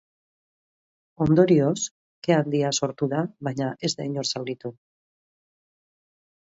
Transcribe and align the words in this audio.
Ondorioz, 1.25 1.75
ke 2.29 2.35
handia 2.37 2.73
sortu 2.81 3.11
da, 3.15 3.21
baina 3.49 3.71
ez 3.89 3.93
da 4.01 4.11
inor 4.13 4.33
zauritu. 4.35 4.75